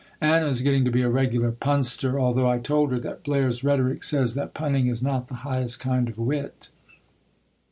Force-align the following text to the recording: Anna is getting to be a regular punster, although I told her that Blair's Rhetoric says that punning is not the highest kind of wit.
Anna 0.19 0.47
is 0.47 0.63
getting 0.63 0.83
to 0.85 0.89
be 0.89 1.03
a 1.03 1.11
regular 1.11 1.51
punster, 1.51 2.19
although 2.19 2.49
I 2.49 2.57
told 2.57 2.91
her 2.91 2.99
that 3.01 3.21
Blair's 3.23 3.63
Rhetoric 3.63 4.01
says 4.01 4.33
that 4.33 4.55
punning 4.55 4.87
is 4.87 5.03
not 5.03 5.27
the 5.27 5.35
highest 5.45 5.79
kind 5.79 6.09
of 6.09 6.17
wit. 6.17 6.69